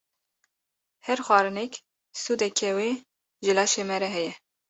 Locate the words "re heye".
4.01-4.33